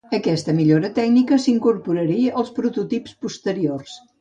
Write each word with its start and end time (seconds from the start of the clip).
Aquesta 0.17 0.53
millora 0.59 0.89
tècnica 0.95 1.39
s'incorporaria 1.45 2.35
als 2.43 2.51
prototips 2.59 3.17
posteriors. 3.27 3.99